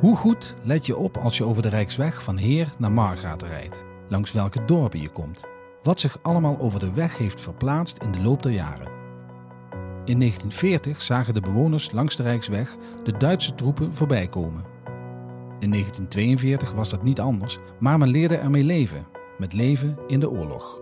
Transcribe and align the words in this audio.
Hoe 0.00 0.16
goed 0.16 0.54
let 0.62 0.86
je 0.86 0.96
op 0.96 1.16
als 1.16 1.36
je 1.36 1.44
over 1.44 1.62
de 1.62 1.68
Rijksweg 1.68 2.22
van 2.22 2.36
Heer 2.36 2.72
naar 2.78 2.92
Margaten 2.92 3.48
rijdt? 3.48 3.84
Langs 4.08 4.32
welke 4.32 4.64
dorpen 4.64 5.00
je 5.00 5.08
komt? 5.08 5.44
Wat 5.82 6.00
zich 6.00 6.18
allemaal 6.22 6.58
over 6.58 6.80
de 6.80 6.92
weg 6.92 7.18
heeft 7.18 7.40
verplaatst 7.40 8.02
in 8.02 8.12
de 8.12 8.20
loop 8.20 8.42
der 8.42 8.52
jaren? 8.52 8.90
In 10.04 10.18
1940 10.18 11.02
zagen 11.02 11.34
de 11.34 11.40
bewoners 11.40 11.92
langs 11.92 12.16
de 12.16 12.22
Rijksweg 12.22 12.76
de 13.02 13.16
Duitse 13.16 13.54
troepen 13.54 13.94
voorbij 13.94 14.28
komen. 14.28 14.64
In 15.58 15.70
1942 15.70 16.72
was 16.72 16.88
dat 16.88 17.02
niet 17.02 17.20
anders, 17.20 17.58
maar 17.78 17.98
men 17.98 18.08
leerde 18.08 18.36
ermee 18.36 18.64
leven, 18.64 19.06
met 19.38 19.52
leven 19.52 19.98
in 20.06 20.20
de 20.20 20.30
oorlog. 20.30 20.80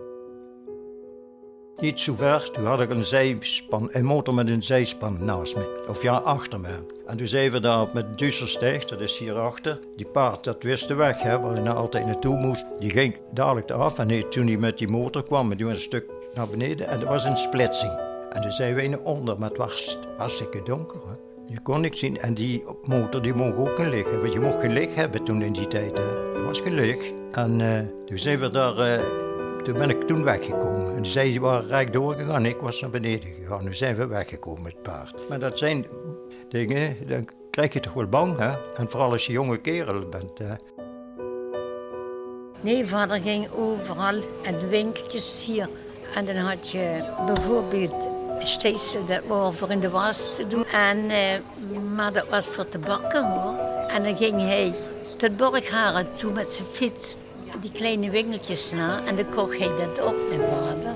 Iets 1.79 2.03
zo 2.03 2.15
ver, 2.15 2.51
toen 2.51 2.65
had 2.65 2.81
ik 2.81 2.89
een 2.89 3.05
zijspan, 3.05 3.89
een 3.91 4.05
motor 4.05 4.33
met 4.33 4.47
een 4.47 4.63
zijspan 4.63 5.25
naast 5.25 5.55
me, 5.55 5.85
of 5.89 6.01
ja, 6.01 6.15
achter 6.15 6.59
me. 6.59 6.94
En 7.07 7.17
toen 7.17 7.27
zijn 7.27 7.51
we 7.51 7.59
daar 7.59 7.87
met 7.93 8.17
Dusselsteeg, 8.17 8.85
dat 8.85 9.01
is 9.01 9.17
hierachter. 9.17 9.79
Die 9.95 10.05
paard, 10.05 10.43
dat 10.43 10.63
wist 10.63 10.87
de 10.87 10.93
weg, 10.93 11.21
hè, 11.21 11.39
waar 11.39 11.55
je 11.55 11.61
nou 11.61 11.77
altijd 11.77 12.05
naartoe 12.05 12.37
moest. 12.37 12.65
Die 12.79 12.89
ging 12.89 13.15
dadelijk 13.33 13.71
af 13.71 13.99
en 13.99 14.29
toen 14.29 14.47
hij 14.47 14.57
met 14.57 14.77
die 14.77 14.87
motor 14.87 15.23
kwam, 15.23 15.55
die 15.55 15.65
was 15.65 15.73
een 15.73 15.79
stuk 15.79 16.05
naar 16.33 16.47
beneden 16.47 16.87
en 16.87 16.99
er 16.99 17.07
was 17.07 17.23
een 17.23 17.37
splitsing. 17.37 17.91
En 18.31 18.41
toen 18.41 18.51
zijn 18.51 18.75
wij 18.75 18.87
naar 18.87 18.99
onder, 18.99 19.39
maar 19.39 19.49
het 19.49 19.57
was 19.57 19.97
hartstikke 20.17 20.63
donker. 20.63 20.99
Hè. 21.05 21.13
Je 21.53 21.61
kon 21.61 21.81
niks 21.81 21.99
zien 21.99 22.17
en 22.17 22.33
die 22.33 22.63
motor 22.83 23.21
die 23.21 23.33
mocht 23.33 23.57
ook 23.57 23.79
een 23.79 23.89
hebben. 24.11 24.31
Je 24.31 24.39
mocht 24.39 24.59
geen 24.59 24.73
licht 24.73 24.95
hebben 24.95 25.23
toen 25.23 25.41
in 25.41 25.53
die 25.53 25.67
tijd. 25.67 25.97
Hè. 25.97 26.33
Er 26.35 26.45
was 26.45 26.59
geen. 26.59 27.13
En 27.31 27.59
uh, 27.59 27.79
toen 28.05 28.17
zijn 28.17 28.39
we 28.39 28.49
daar... 28.49 28.77
Uh, 28.77 29.03
toen 29.63 29.77
ben 29.77 29.89
ik 29.89 30.01
toen 30.01 30.23
weggekomen. 30.23 30.95
En 30.95 31.05
zij 31.05 31.39
waren 31.39 31.67
rijk 31.67 31.93
doorgegaan, 31.93 32.45
ik 32.45 32.57
was 32.57 32.81
naar 32.81 32.89
beneden 32.89 33.29
gegaan. 33.29 33.63
Nu 33.63 33.73
zijn 33.73 33.95
we 33.95 34.07
weggekomen 34.07 34.63
met 34.63 34.71
het 34.71 34.81
paard. 34.81 35.29
Maar 35.29 35.39
dat 35.39 35.57
zijn 35.57 35.85
dan 36.49 37.27
krijg 37.49 37.73
je 37.73 37.79
toch 37.79 37.93
wel 37.93 38.07
bang, 38.07 38.37
hè? 38.37 38.51
En 38.75 38.89
vooral 38.89 39.11
als 39.11 39.25
je 39.25 39.31
jonge 39.31 39.57
kerel 39.57 40.09
bent, 40.09 40.37
hè? 40.37 40.53
Nee, 42.61 42.85
vader 42.85 43.21
ging 43.21 43.51
overal 43.51 44.21
en 44.43 44.69
winkeltjes 44.69 45.45
hier. 45.45 45.69
En 46.15 46.25
dan 46.25 46.35
had 46.35 46.69
je 46.69 47.03
bijvoorbeeld 47.25 48.09
steeds 48.39 48.97
dat 49.05 49.21
voor 49.55 49.71
in 49.71 49.79
de 49.79 49.89
was 49.89 50.35
te 50.35 50.47
doen. 50.47 50.65
En, 50.65 51.09
eh, 51.09 51.17
maar 51.95 52.13
dat 52.13 52.27
was 52.29 52.47
voor 52.47 52.67
te 52.67 52.79
bakken 52.79 53.31
hoor. 53.31 53.53
En 53.87 54.03
dan 54.03 54.17
ging 54.17 54.41
hij 54.41 54.73
tot 55.17 55.37
Borgharen 55.37 56.13
toe 56.13 56.31
met 56.31 56.49
zijn 56.49 56.67
fiets. 56.67 57.17
Die 57.59 57.71
kleine 57.71 58.09
winkeltjes 58.09 58.71
na. 58.71 59.03
En 59.05 59.15
dan 59.15 59.27
kocht 59.35 59.57
hij 59.57 59.67
dat 59.67 60.05
op, 60.05 60.15
mijn 60.29 60.41
vader. 60.41 60.93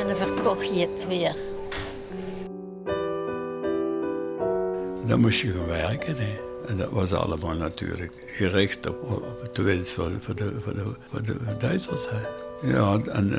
En 0.00 0.06
dan 0.06 0.16
verkocht 0.16 0.74
je 0.74 0.88
het 0.90 1.06
weer. 1.06 1.34
Dan 5.06 5.20
moest 5.20 5.40
je 5.40 5.52
gaan 5.52 5.66
werken. 5.66 6.16
Hè. 6.16 6.38
En 6.66 6.76
dat 6.76 6.90
was 6.90 7.12
allemaal 7.12 7.54
natuurlijk 7.54 8.12
gericht 8.26 8.88
op, 8.88 9.10
op 9.10 9.40
het 9.42 9.56
winst 9.56 9.94
voor, 9.94 10.10
voor, 10.18 10.34
de, 10.34 10.52
voor, 10.58 10.74
de, 10.74 10.82
voor 11.10 11.22
de 11.22 11.36
Duitsers. 11.58 12.08
Hè. 12.10 12.18
Ja, 12.68 12.98
en 12.98 13.32
uh, 13.32 13.38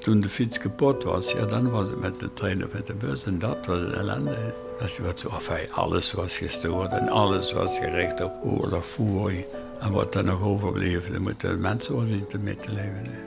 toen 0.00 0.20
de 0.20 0.28
fiets 0.28 0.58
kapot 0.58 1.04
was, 1.04 1.32
ja, 1.32 1.44
dan 1.44 1.70
was 1.70 1.88
het 1.88 2.00
met 2.00 2.20
de 2.20 2.32
trein 2.32 2.64
of 2.64 2.72
met 2.72 2.86
de 2.86 2.94
bus. 2.94 3.24
En 3.24 3.38
dat 3.38 3.66
was 3.66 3.80
een 3.80 3.92
ellende. 3.92 4.54
Dat 4.78 4.98
was, 4.98 5.24
of 5.24 5.48
hij, 5.48 5.68
alles 5.70 6.12
was 6.12 6.36
gestoord 6.36 6.92
en 6.92 7.08
alles 7.08 7.52
was 7.52 7.78
gericht 7.78 8.20
op 8.20 8.32
oorlog, 8.42 8.86
voering. 8.86 9.44
En 9.80 9.92
wat 9.92 10.14
er 10.14 10.24
nog 10.24 10.42
overbleef, 10.42 11.10
dan 11.10 11.22
moeten 11.22 11.60
mensen 11.60 11.96
wel 11.96 12.06
zien 12.06 12.26
te 12.26 12.38
mee 12.38 12.56
te 12.56 12.72
leven. 12.72 13.26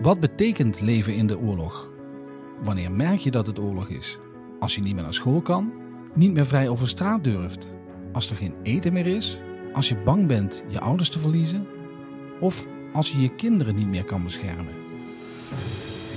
Wat 0.00 0.20
betekent 0.20 0.80
leven 0.80 1.14
in 1.14 1.26
de 1.26 1.38
oorlog? 1.38 1.88
Wanneer 2.62 2.92
merk 2.92 3.18
je 3.18 3.30
dat 3.30 3.46
het 3.46 3.58
oorlog 3.58 3.88
is? 3.88 4.18
Als 4.60 4.74
je 4.74 4.80
niet 4.80 4.94
meer 4.94 5.02
naar 5.02 5.14
school 5.14 5.42
kan? 5.42 5.72
Niet 6.14 6.34
meer 6.34 6.46
vrij 6.46 6.68
over 6.68 6.88
straat 6.88 7.24
durft, 7.24 7.68
als 8.12 8.30
er 8.30 8.36
geen 8.36 8.54
eten 8.62 8.92
meer 8.92 9.06
is, 9.06 9.40
als 9.72 9.88
je 9.88 9.96
bang 9.96 10.26
bent 10.26 10.64
je 10.68 10.80
ouders 10.80 11.08
te 11.08 11.18
verliezen 11.18 11.66
of 12.40 12.66
als 12.92 13.12
je 13.12 13.20
je 13.20 13.34
kinderen 13.34 13.74
niet 13.74 13.88
meer 13.88 14.04
kan 14.04 14.24
beschermen. 14.24 14.74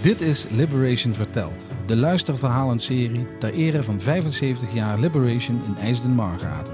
Dit 0.01 0.21
is 0.21 0.47
Liberation 0.49 1.13
Verteld, 1.13 1.67
de 1.85 1.95
luisterverhalenserie 1.95 3.25
ter 3.39 3.53
ere 3.53 3.83
van 3.83 3.99
75 3.99 4.73
jaar 4.73 4.99
Liberation 4.99 5.61
in 5.65 5.77
IJsden-Margaten. 5.77 6.73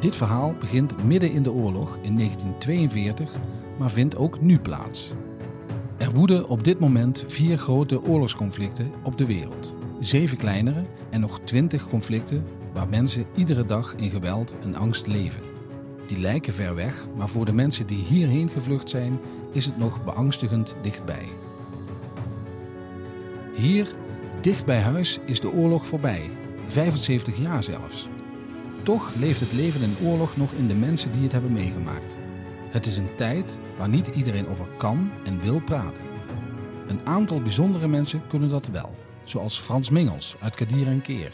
Dit 0.00 0.16
verhaal 0.16 0.54
begint 0.60 1.04
midden 1.04 1.32
in 1.32 1.42
de 1.42 1.52
oorlog 1.52 1.98
in 2.02 2.16
1942, 2.16 3.34
maar 3.78 3.90
vindt 3.90 4.16
ook 4.16 4.40
nu 4.40 4.58
plaats. 4.58 5.12
Er 5.96 6.12
woeden 6.12 6.48
op 6.48 6.64
dit 6.64 6.78
moment 6.78 7.24
vier 7.28 7.58
grote 7.58 8.02
oorlogsconflicten 8.02 8.90
op 9.02 9.18
de 9.18 9.26
wereld 9.26 9.74
zeven 10.00 10.36
kleinere 10.36 10.84
en 11.10 11.20
nog 11.20 11.40
twintig 11.40 11.88
conflicten 11.88 12.44
waar 12.72 12.88
mensen 12.88 13.26
iedere 13.34 13.66
dag 13.66 13.94
in 13.96 14.10
geweld 14.10 14.56
en 14.62 14.74
angst 14.74 15.06
leven. 15.06 15.42
Die 16.06 16.18
lijken 16.18 16.52
ver 16.52 16.74
weg, 16.74 17.06
maar 17.16 17.28
voor 17.28 17.44
de 17.44 17.52
mensen 17.52 17.86
die 17.86 18.04
hierheen 18.04 18.48
gevlucht 18.48 18.90
zijn, 18.90 19.18
is 19.52 19.66
het 19.66 19.76
nog 19.76 20.04
beangstigend 20.04 20.74
dichtbij. 20.80 21.28
Hier, 23.54 23.94
dicht 24.40 24.66
bij 24.66 24.80
huis, 24.80 25.18
is 25.24 25.40
de 25.40 25.52
oorlog 25.52 25.86
voorbij, 25.86 26.30
75 26.66 27.36
jaar 27.36 27.62
zelfs. 27.62 28.08
Toch 28.82 29.12
leeft 29.18 29.40
het 29.40 29.52
leven 29.52 29.82
in 29.82 30.06
oorlog 30.06 30.36
nog 30.36 30.52
in 30.52 30.66
de 30.66 30.74
mensen 30.74 31.12
die 31.12 31.22
het 31.22 31.32
hebben 31.32 31.52
meegemaakt. 31.52 32.16
Het 32.70 32.86
is 32.86 32.96
een 32.96 33.14
tijd 33.16 33.58
waar 33.78 33.88
niet 33.88 34.06
iedereen 34.06 34.46
over 34.48 34.66
kan 34.76 35.10
en 35.24 35.40
wil 35.40 35.60
praten. 35.60 36.02
Een 36.86 37.00
aantal 37.04 37.40
bijzondere 37.42 37.88
mensen 37.88 38.22
kunnen 38.26 38.48
dat 38.48 38.66
wel 38.66 39.03
zoals 39.24 39.58
Frans 39.58 39.90
Mingels 39.90 40.34
uit 40.40 40.54
Kadir 40.56 40.86
en 40.86 41.02
Keer. 41.02 41.32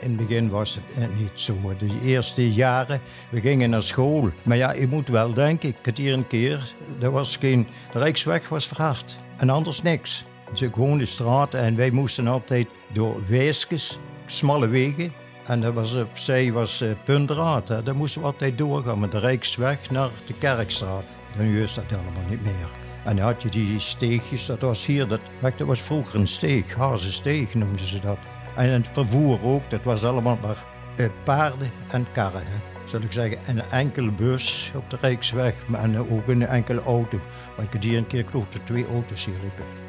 In 0.00 0.08
het 0.08 0.26
begin 0.26 0.48
was 0.48 0.74
het 0.74 1.18
niet 1.18 1.30
zo. 1.34 1.56
De 1.78 2.00
eerste 2.04 2.52
jaren, 2.52 3.00
we 3.28 3.40
gingen 3.40 3.70
naar 3.70 3.82
school. 3.82 4.30
Maar 4.42 4.56
ja, 4.56 4.72
je 4.72 4.86
moet 4.86 5.08
wel 5.08 5.34
denken, 5.34 5.74
Kadir 5.80 6.12
en 6.12 6.26
Keer, 6.26 6.74
er 7.00 7.10
was 7.10 7.36
geen, 7.36 7.66
de 7.92 7.98
Rijksweg 7.98 8.48
was 8.48 8.66
verhard. 8.66 9.16
En 9.36 9.50
anders 9.50 9.82
niks. 9.82 10.24
Dus 10.50 10.68
gewoon 10.72 10.98
de 10.98 11.06
straten 11.06 11.60
en 11.60 11.76
wij 11.76 11.90
moesten 11.90 12.26
altijd 12.26 12.66
door 12.92 13.22
weesjes, 13.26 13.98
smalle 14.26 14.68
wegen. 14.68 15.12
En 15.46 15.60
dat 15.60 15.74
was 15.74 15.94
opzij 15.94 16.52
was 16.52 16.82
uh. 16.82 17.58
Daar 17.84 17.96
moesten 17.96 18.20
we 18.20 18.26
altijd 18.26 18.58
doorgaan 18.58 19.00
met 19.00 19.12
de 19.12 19.18
Rijksweg 19.18 19.90
naar 19.90 20.10
de 20.26 20.34
Kerkstraat. 20.38 21.04
Nu 21.36 21.62
is 21.62 21.74
dat 21.74 21.84
helemaal 21.88 22.28
niet 22.28 22.42
meer. 22.42 22.87
En 23.04 23.16
dan 23.16 23.24
had 23.24 23.42
je 23.42 23.48
die 23.48 23.78
steegjes, 23.78 24.46
dat 24.46 24.60
was 24.60 24.86
hier, 24.86 25.06
dat, 25.06 25.20
dat 25.40 25.66
was 25.66 25.80
vroeger 25.80 26.20
een 26.20 26.26
steeg, 26.26 26.74
hazensteeg 26.74 27.54
noemden 27.54 27.86
ze 27.86 28.00
dat. 28.00 28.18
En 28.56 28.70
het 28.70 28.88
vervoer 28.92 29.42
ook, 29.42 29.70
dat 29.70 29.82
was 29.82 30.04
allemaal 30.04 30.38
maar 30.42 30.64
eh, 30.96 31.06
paarden 31.24 31.70
en 31.88 32.06
karren. 32.12 32.42
Hè. 32.44 32.78
Zal 32.88 33.00
ik 33.00 33.12
zeggen, 33.12 33.38
een 33.46 33.70
enkele 33.70 34.10
bus 34.10 34.72
op 34.74 34.90
de 34.90 34.96
Rijksweg, 35.00 35.54
maar 35.66 35.90
ook 36.10 36.26
een 36.26 36.46
enkele 36.46 36.82
auto. 36.82 37.20
Want 37.56 37.74
ik 37.74 37.80
die 37.80 37.96
een 37.96 38.06
keer 38.06 38.24
klopt 38.24 38.54
er 38.54 38.64
twee 38.64 38.86
auto's 38.92 39.24
hier. 39.24 39.34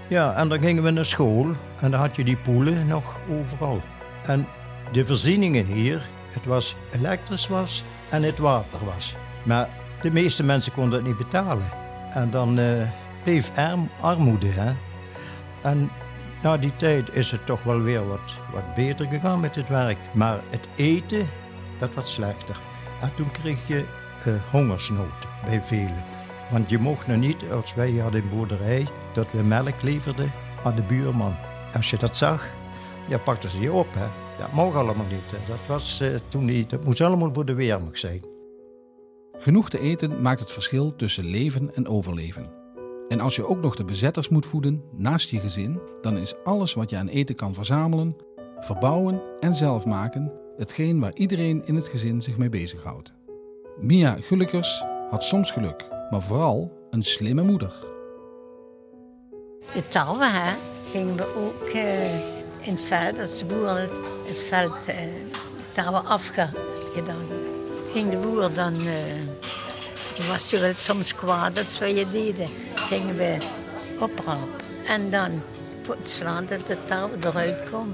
Ja, 0.08 0.36
en 0.36 0.50
dan 0.50 0.60
gingen 0.60 0.84
we 0.84 0.90
naar 0.90 1.06
school 1.06 1.48
en 1.80 1.92
dan 1.92 2.00
had 2.00 2.16
je 2.16 2.24
die 2.24 2.38
poelen 2.38 2.88
nog 2.88 3.16
overal. 3.40 3.82
En 4.24 4.48
de 4.92 5.06
voorzieningen 5.06 5.66
hier, 5.66 6.10
het 6.30 6.46
was 6.46 6.76
elektrisch 6.92 7.48
was 7.48 7.84
en 8.10 8.24
het 8.24 8.38
water 8.38 8.86
was. 8.86 9.16
Maar 9.44 9.70
de 10.02 10.12
meeste 10.12 10.44
mensen 10.44 10.72
konden 10.72 11.00
het 11.00 11.08
niet 11.08 11.18
betalen. 11.18 11.79
En 12.14 12.30
dan 12.30 12.60
uh, 12.60 12.88
bleef 13.24 13.52
arm, 13.58 13.90
armoede. 14.00 14.48
Hè? 14.48 14.72
En 15.62 15.90
na 16.42 16.58
die 16.58 16.76
tijd 16.76 17.16
is 17.16 17.32
het 17.32 17.46
toch 17.46 17.64
wel 17.64 17.82
weer 17.82 18.08
wat, 18.08 18.34
wat 18.54 18.76
beter 18.76 19.08
gegaan 19.08 19.40
met 19.40 19.56
het 19.56 19.70
werk. 19.70 19.98
Maar 20.12 20.40
het 20.50 20.68
eten, 20.76 21.28
dat 21.80 21.94
was 21.94 22.14
slechter. 22.14 22.60
En 23.02 23.16
toen 23.16 23.32
kreeg 23.32 23.68
je 23.68 23.86
uh, 24.28 24.34
hongersnood 24.52 25.28
bij 25.46 25.64
velen. 25.64 26.04
Want 26.50 26.70
je 26.70 26.80
mocht 26.80 27.08
nog 27.08 27.18
niet, 27.18 27.52
als 27.52 27.74
wij 27.74 27.92
hadden 27.92 28.22
een 28.22 28.30
boerderij, 28.30 28.88
dat 29.14 29.28
we 29.32 29.44
melk 29.44 29.82
leverden 29.82 30.32
aan 30.64 30.76
de 30.76 30.82
buurman. 30.82 31.36
Als 31.74 31.90
je 31.90 31.98
dat 31.98 32.18
zag, 32.18 32.50
ja, 33.08 33.18
pakten 33.18 33.50
ze 33.50 33.62
je 33.62 33.72
op. 33.72 33.88
Hè. 33.94 34.06
Dat 34.38 34.52
mocht 34.52 34.76
allemaal 34.76 35.06
niet. 35.10 35.48
Dat, 35.48 35.66
was, 35.68 36.02
uh, 36.02 36.10
toen 36.28 36.46
niet. 36.46 36.70
dat 36.70 36.84
moest 36.84 37.02
allemaal 37.02 37.34
voor 37.34 37.46
de 37.46 37.54
weermacht 37.54 38.00
zijn. 38.00 38.29
Genoeg 39.42 39.70
te 39.70 39.80
eten 39.80 40.22
maakt 40.22 40.40
het 40.40 40.52
verschil 40.52 40.96
tussen 40.96 41.26
leven 41.26 41.76
en 41.76 41.88
overleven. 41.88 42.52
En 43.08 43.20
als 43.20 43.36
je 43.36 43.48
ook 43.48 43.62
nog 43.62 43.76
de 43.76 43.86
bezetters 43.86 44.30
moet 44.30 44.46
voeden 44.46 44.84
naast 44.92 45.30
je 45.30 45.40
gezin, 45.40 45.80
dan 46.02 46.18
is 46.18 46.36
alles 46.44 46.74
wat 46.74 46.90
je 46.90 46.98
aan 46.98 47.08
eten 47.08 47.36
kan 47.36 47.54
verzamelen, 47.54 48.16
verbouwen 48.60 49.22
en 49.40 49.54
zelf 49.54 49.86
maken 49.86 50.32
hetgeen 50.58 51.00
waar 51.00 51.14
iedereen 51.14 51.62
in 51.66 51.76
het 51.76 51.88
gezin 51.88 52.22
zich 52.22 52.38
mee 52.38 52.50
bezighoudt. 52.50 53.14
Mia 53.82 54.18
Gullikers 54.22 54.84
had 55.10 55.24
soms 55.24 55.52
geluk, 55.52 55.88
maar 56.10 56.22
vooral 56.22 56.72
een 56.90 57.04
slimme 57.04 57.44
moeder. 57.44 57.74
De 59.74 59.88
tarwe 59.88 60.56
gingen 60.92 61.16
we 61.16 61.36
ook 61.38 61.70
uh, 61.76 62.14
in 62.68 62.74
het 62.74 62.82
veld, 62.82 63.20
als 63.20 63.40
de 63.40 63.46
boer 63.46 63.80
het 64.28 64.40
veld 64.40 64.90
uh, 64.90 64.96
tarwe 65.74 66.00
afgedaan 66.00 67.49
ging 67.94 68.10
de 68.12 68.18
boer 68.18 68.54
dan... 68.54 68.76
Uh, 68.76 68.94
was 70.28 70.52
wel 70.52 70.72
soms 70.76 71.16
kwaad 71.16 71.56
dat 71.56 71.78
we 71.78 71.88
je 71.96 72.10
deden. 72.10 72.50
Gingen 72.76 73.16
we 73.16 73.38
oprapen. 74.00 74.48
En 74.88 75.10
dan 75.10 75.42
slaan 76.04 76.46
dat 76.46 76.68
de 76.68 76.78
touw 76.86 77.10
eruit 77.20 77.56
kwam. 77.66 77.92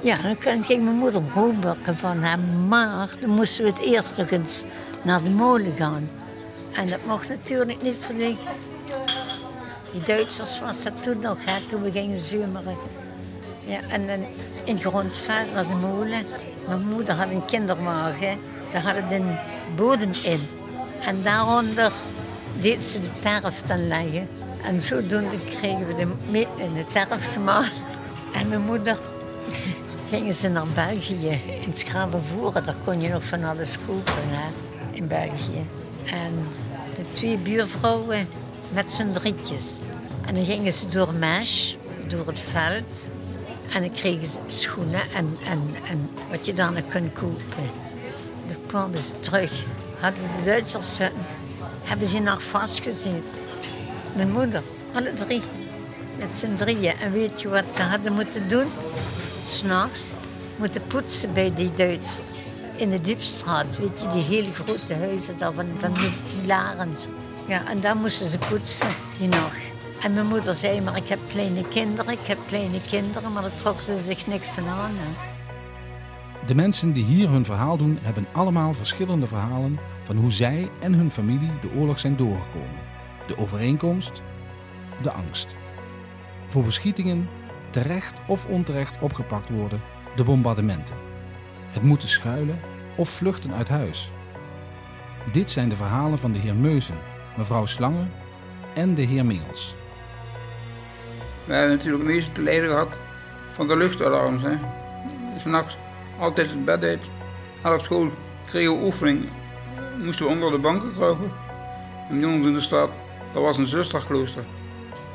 Ja, 0.00 0.16
dan 0.44 0.62
ging 0.64 0.84
mijn 0.84 0.96
moeder 0.96 1.22
brood 1.22 1.54
van 1.96 2.22
hem. 2.22 2.68
Maar 2.68 3.10
dan 3.20 3.30
moesten 3.30 3.64
we 3.64 3.70
het 3.70 3.80
eerst 3.80 4.16
nog 4.16 4.30
eens 4.30 4.64
naar 5.02 5.22
de 5.22 5.30
molen 5.30 5.76
gaan. 5.76 6.10
En 6.72 6.90
dat 6.90 7.04
mocht 7.06 7.28
natuurlijk 7.28 7.82
niet 7.82 7.96
voor 8.00 8.14
die, 8.14 8.36
die 9.92 10.02
Duitsers 10.02 10.60
was 10.60 10.82
dat 10.82 11.02
toen 11.02 11.20
nog, 11.20 11.38
hè, 11.44 11.68
toen 11.68 11.82
we 11.82 11.90
gingen 11.90 12.16
zumeren. 12.16 12.76
Ja, 13.64 13.78
en 13.90 14.06
dan 14.06 14.26
in 14.64 14.78
Gronsveld 14.80 15.52
naar 15.54 15.66
de 15.66 15.74
molen. 15.74 16.26
Mijn 16.66 16.86
moeder 16.86 17.14
had 17.14 17.30
een 17.30 17.44
kinderwagen, 17.44 18.38
daar 18.72 18.82
had 18.82 18.94
het 18.94 19.12
een 19.20 19.36
bodem 19.76 20.10
in. 20.22 20.48
En 21.00 21.22
daaronder 21.22 21.92
deed 22.60 22.82
ze 22.82 23.00
de 23.00 23.08
terf 23.20 23.62
dan 23.62 23.86
leggen. 23.88 24.28
En 24.62 24.80
zodoende 24.80 25.38
kregen 25.44 25.86
we 25.86 25.94
de, 25.94 26.06
me- 26.30 26.72
de 26.74 26.84
terf 26.92 27.32
gemaakt. 27.32 27.72
En 28.32 28.48
mijn 28.48 28.60
moeder 28.60 28.98
gingen 30.10 30.34
ze 30.34 30.48
naar 30.48 30.66
België 30.74 31.40
in 31.60 31.74
Schravenvoeren. 31.74 32.64
Daar 32.64 32.76
kon 32.84 33.00
je 33.00 33.08
nog 33.08 33.24
van 33.24 33.44
alles 33.44 33.76
kopen 33.86 34.12
hè, 34.26 34.48
in 34.90 35.06
België. 35.06 35.66
En 36.04 36.46
de 36.94 37.02
twee 37.12 37.38
buurvrouwen 37.38 38.28
met 38.68 38.90
z'n 38.90 39.10
drietjes. 39.10 39.80
En 40.26 40.34
dan 40.34 40.44
gingen 40.44 40.72
ze 40.72 40.88
door 40.88 41.12
Mesh, 41.12 41.74
door 42.06 42.26
het 42.26 42.40
veld. 42.40 43.10
En 43.72 43.80
dan 43.80 43.90
kregen 43.90 44.26
ze 44.26 44.38
schoenen 44.46 45.00
en, 45.14 45.36
en, 45.44 45.62
en 45.88 46.10
wat 46.30 46.46
je 46.46 46.52
dan 46.52 46.74
kunt 46.88 47.12
kopen. 47.12 47.86
Kwamen 48.68 48.98
ze 48.98 49.20
terug. 49.20 49.64
Hadden 50.00 50.22
de 50.22 50.44
Duitsers, 50.44 50.98
eh, 50.98 51.06
hebben 51.82 52.08
ze 52.08 52.18
nog 52.18 52.42
vastgezeten. 52.42 53.42
Mijn 54.16 54.32
moeder, 54.32 54.62
alle 54.94 55.14
drie. 55.14 55.42
Met 56.18 56.32
z'n 56.32 56.54
drieën. 56.54 56.96
En 56.98 57.12
weet 57.12 57.40
je 57.40 57.48
wat 57.48 57.74
ze 57.74 57.82
hadden 57.82 58.12
moeten 58.12 58.48
doen? 58.48 58.66
S'nachts 59.42 60.00
moeten 60.56 60.86
poetsen 60.86 61.32
bij 61.32 61.54
die 61.54 61.70
Duitsers. 61.70 62.50
In 62.76 62.90
de 62.90 63.00
Diepstraat, 63.00 63.78
weet 63.78 64.00
je, 64.00 64.06
die 64.06 64.22
hele 64.22 64.52
grote 64.52 64.94
huizen 64.94 65.36
daar 65.36 65.52
van, 65.52 65.66
van 65.78 65.94
Larens. 66.46 67.06
Ja, 67.46 67.66
en 67.68 67.80
daar 67.80 67.96
moesten 67.96 68.28
ze 68.28 68.38
poetsen, 68.38 68.88
die 69.18 69.28
nacht. 69.28 69.60
En 70.00 70.14
mijn 70.14 70.26
moeder 70.26 70.54
zei, 70.54 70.80
maar 70.80 70.96
ik 70.96 71.08
heb 71.08 71.18
kleine 71.28 71.68
kinderen, 71.68 72.12
ik 72.12 72.26
heb 72.26 72.38
kleine 72.48 72.80
kinderen, 72.88 73.32
maar 73.32 73.42
daar 73.42 73.54
trokken 73.54 73.84
ze 73.84 73.98
zich 73.98 74.26
niks 74.26 74.46
van 74.46 74.68
aan. 74.68 74.92
De 76.48 76.54
mensen 76.54 76.92
die 76.92 77.04
hier 77.04 77.28
hun 77.28 77.44
verhaal 77.44 77.76
doen, 77.76 77.98
hebben 78.02 78.26
allemaal 78.32 78.72
verschillende 78.72 79.26
verhalen 79.26 79.78
van 80.02 80.16
hoe 80.16 80.32
zij 80.32 80.70
en 80.80 80.94
hun 80.94 81.10
familie 81.10 81.50
de 81.60 81.70
oorlog 81.76 81.98
zijn 81.98 82.16
doorgekomen. 82.16 82.80
De 83.26 83.38
overeenkomst, 83.38 84.22
de 85.02 85.10
angst. 85.10 85.56
Voor 86.46 86.64
beschietingen, 86.64 87.28
terecht 87.70 88.20
of 88.26 88.46
onterecht 88.46 88.98
opgepakt 89.00 89.48
worden, 89.48 89.80
de 90.16 90.24
bombardementen. 90.24 90.96
Het 91.70 91.82
moeten 91.82 92.08
schuilen 92.08 92.60
of 92.96 93.08
vluchten 93.08 93.52
uit 93.54 93.68
huis. 93.68 94.12
Dit 95.32 95.50
zijn 95.50 95.68
de 95.68 95.76
verhalen 95.76 96.18
van 96.18 96.32
de 96.32 96.38
heer 96.38 96.54
Meusen, 96.54 96.98
mevrouw 97.36 97.66
Slangen 97.66 98.10
en 98.74 98.94
de 98.94 99.02
heer 99.02 99.26
Mingels. 99.26 99.74
We 101.44 101.52
hebben 101.52 101.76
natuurlijk 101.76 102.04
meeste 102.04 102.32
te 102.32 102.42
lijden 102.42 102.68
gehad 102.68 102.98
van 103.52 103.66
de 103.66 103.76
luchtalarms. 103.76 104.42
Hè. 104.42 104.54
S'nachts 105.38 105.76
altijd 106.18 106.50
het 106.50 106.64
bed 106.64 106.82
uit. 106.82 107.00
En 107.62 107.72
op 107.72 107.80
school 107.80 108.10
kregen 108.46 108.78
we 108.78 108.84
oefening. 108.84 109.28
Moesten 110.02 110.26
we 110.26 110.32
onder 110.32 110.50
de 110.50 110.58
banken 110.58 110.92
kruipen. 110.92 111.32
En 112.08 112.20
bij 112.20 112.28
in 112.30 112.52
de 112.52 112.60
stad, 112.60 112.90
dat 113.32 113.42
was 113.42 113.58
een 113.58 113.66
zusterklooster. 113.66 114.42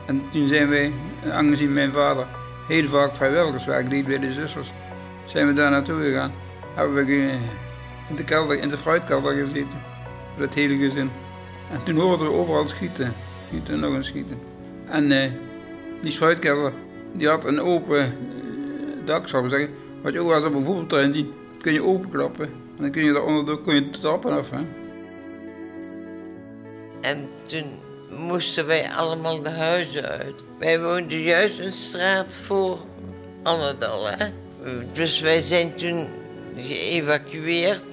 En 0.06 0.22
toen 0.30 0.48
zijn 0.48 0.70
wij, 0.70 0.92
aangezien 1.32 1.74
mijn 1.74 1.92
vader 1.92 2.26
heel 2.68 2.88
vaak 2.88 3.16
vrijwilligerswerk 3.16 3.90
deed 3.90 4.06
bij 4.06 4.20
de 4.20 4.34
zusters, 4.34 4.72
zijn 5.26 5.48
we 5.48 5.54
daar 5.54 5.72
naartoe 5.72 6.04
gegaan. 6.04 6.32
Hebben 6.74 7.06
we 7.06 7.40
in 8.10 8.16
de, 8.16 8.24
kelder, 8.24 8.60
in 8.60 8.70
de 8.70 8.78
fruitkelder 8.78 9.34
gezeten. 9.34 9.82
Met 10.38 10.46
het 10.46 10.54
hele 10.54 10.78
gezin. 10.78 11.10
En 11.72 11.84
toen 11.84 11.96
hoorden 11.96 12.28
we 12.28 12.34
overal 12.34 12.68
schieten. 12.68 13.14
Schieten 13.48 13.74
en 13.74 13.80
nog 13.80 13.94
eens 13.94 14.08
schieten. 14.08 14.40
En 14.90 15.12
eh, 15.12 15.32
die 16.02 16.12
fruitkelder, 16.12 16.72
die 17.12 17.28
had 17.28 17.46
een 17.46 17.62
open 17.62 18.06
eh, 18.06 18.12
dak, 19.06 19.28
zou 19.28 19.44
ik 19.44 19.50
zeggen. 19.50 19.83
Wat 20.04 20.14
je 20.14 20.20
ook 20.20 20.32
als 20.32 20.44
op 20.44 20.54
een. 20.54 20.88
Dat 20.88 21.62
kun 21.62 21.74
je 21.74 21.84
openklappen. 21.84 22.46
En 22.46 22.82
dan 22.84 22.92
kun 22.92 23.04
je 23.04 23.14
daaronder 23.14 23.46
door 23.46 23.62
kun 23.62 23.76
je 23.76 23.90
de 23.90 23.98
trappen 24.00 24.32
af. 24.32 24.50
Hè. 24.50 24.60
En 27.02 27.30
toen 27.48 27.66
moesten 28.18 28.66
wij 28.66 28.90
allemaal 28.92 29.42
de 29.42 29.50
huizen 29.50 30.10
uit. 30.10 30.34
Wij 30.60 30.82
woonden 30.82 31.20
juist 31.22 31.60
een 31.60 31.72
straat 31.72 32.36
voor 32.36 32.78
Annedal. 33.44 34.08
Hè? 34.08 34.26
Dus 34.94 35.20
wij 35.22 35.42
zijn 35.42 35.76
toen 35.76 36.08
geëvacueerd 36.58 37.84